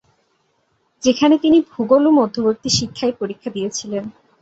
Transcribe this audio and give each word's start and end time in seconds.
যেখানে 1.03 1.35
তিনি 1.37 1.57
ভূগোল 1.71 2.03
ও 2.07 2.11
মধ্যবর্তী 2.19 2.69
শিক্ষায় 2.77 3.13
পরীক্ষা 3.19 3.49
দিয়েছিলেন। 3.55 4.03